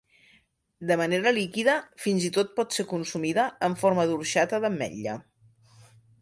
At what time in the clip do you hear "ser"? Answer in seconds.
2.79-2.87